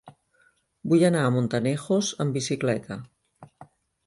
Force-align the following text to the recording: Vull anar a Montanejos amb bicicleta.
Vull 0.93 1.05
anar 1.09 1.21
a 1.25 1.33
Montanejos 1.35 2.09
amb 2.25 2.39
bicicleta. 2.39 2.99